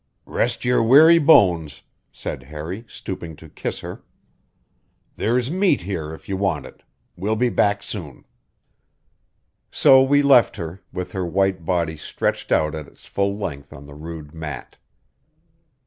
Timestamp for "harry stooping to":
2.41-3.47